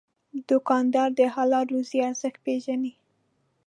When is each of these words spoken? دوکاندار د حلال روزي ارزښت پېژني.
دوکاندار 0.49 1.09
د 1.19 1.21
حلال 1.35 1.65
روزي 1.73 1.99
ارزښت 2.09 2.39
پېژني. 2.45 2.93